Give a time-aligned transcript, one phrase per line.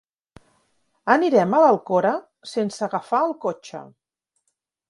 [1.15, 2.15] Anirem a l'Alcora
[2.55, 3.87] sense agafar el cotxe.